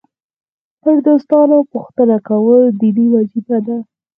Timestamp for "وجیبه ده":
3.13-3.77